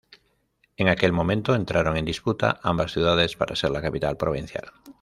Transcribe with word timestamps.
En 0.77 0.87
aquel 0.87 1.11
momento, 1.13 1.53
entraron 1.53 1.95
en 1.95 2.05
disputa 2.05 2.59
ambas 2.63 2.91
ciudades 2.91 3.35
para 3.35 3.55
ser 3.55 3.69
la 3.69 3.83
capital 3.83 4.17
provincial. 4.17 4.71